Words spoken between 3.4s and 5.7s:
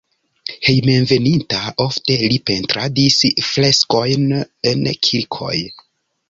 freskojn en kirkoj.